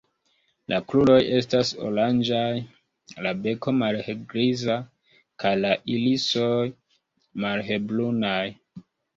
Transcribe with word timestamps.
La 0.71 0.77
kruroj 0.91 1.17
estas 1.39 1.73
oranĝaj, 1.89 2.47
la 3.27 3.33
beko 3.43 3.75
malhelgriza 3.83 4.79
kaj 5.45 5.53
la 5.61 5.75
irisoj 5.99 6.61
malhelbrunaj. 7.45 8.45